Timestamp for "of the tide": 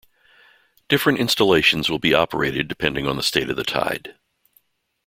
3.51-4.15